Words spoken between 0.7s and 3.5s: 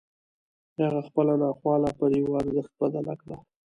هغه خپله ناخواله پر يوه ارزښت بدله کړه.